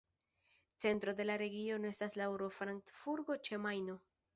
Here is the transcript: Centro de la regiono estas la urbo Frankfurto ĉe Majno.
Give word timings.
Centro 0.83 1.13
de 1.19 1.27
la 1.31 1.37
regiono 1.43 1.91
estas 1.95 2.19
la 2.23 2.33
urbo 2.37 2.51
Frankfurto 2.59 3.41
ĉe 3.51 3.67
Majno. 3.69 4.05